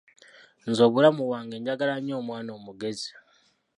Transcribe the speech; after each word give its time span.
Nze 0.67 0.81
obulamu 0.87 1.21
bwange 1.27 1.55
njagala 1.57 1.95
nnyo 1.99 2.13
omwana 2.21 2.49
omugezi. 2.57 3.11